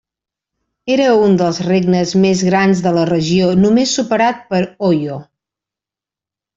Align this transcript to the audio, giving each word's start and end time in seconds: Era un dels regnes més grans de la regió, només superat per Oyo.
Era 0.93 1.09
un 1.25 1.35
dels 1.41 1.59
regnes 1.67 2.15
més 2.25 2.43
grans 2.49 2.83
de 2.87 2.95
la 2.97 3.05
regió, 3.13 3.53
només 3.67 3.97
superat 4.01 4.43
per 4.53 4.67
Oyo. 4.93 5.23